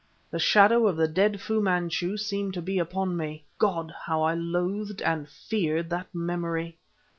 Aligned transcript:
The 0.31 0.39
shadow 0.39 0.87
of 0.87 0.97
the 0.97 1.07
dead 1.07 1.39
Fu 1.39 1.61
Manchu 1.61 2.17
seemed 2.17 2.55
to 2.55 2.61
be 2.63 2.79
upon 2.79 3.15
me. 3.15 3.43
God! 3.59 3.93
how 4.07 4.23
I 4.23 4.33
loathed 4.33 4.99
and 5.03 5.29
feared 5.29 5.91
that 5.91 6.07
memory! 6.11 6.79